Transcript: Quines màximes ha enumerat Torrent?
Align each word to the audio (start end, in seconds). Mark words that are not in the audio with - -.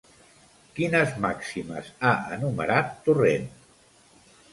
Quines 0.77 1.11
màximes 1.25 1.91
ha 2.09 2.13
enumerat 2.37 2.89
Torrent? 3.09 3.47